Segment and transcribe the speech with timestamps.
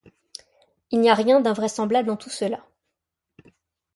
[0.89, 2.65] Il n'y a rien d'invraisemblable en tout cela.